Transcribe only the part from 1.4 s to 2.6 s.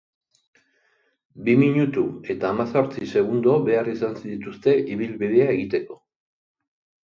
Bi minutu eta